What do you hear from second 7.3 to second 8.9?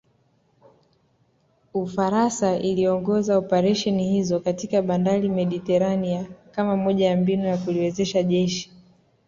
ya kuliwezesha jeshi